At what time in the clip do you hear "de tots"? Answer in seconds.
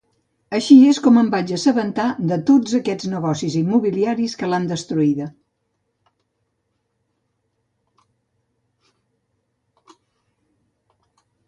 2.31-2.73